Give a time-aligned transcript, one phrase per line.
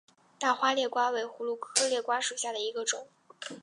[0.39, 3.07] 大花裂瓜为葫芦科裂瓜属下的一个种。